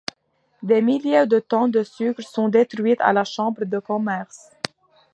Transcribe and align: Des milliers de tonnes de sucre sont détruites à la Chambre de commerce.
Des 0.63 0.81
milliers 0.81 1.27
de 1.27 1.37
tonnes 1.37 1.69
de 1.69 1.83
sucre 1.83 2.23
sont 2.23 2.49
détruites 2.49 2.99
à 3.01 3.13
la 3.13 3.23
Chambre 3.23 3.65
de 3.65 3.77
commerce. 3.77 4.49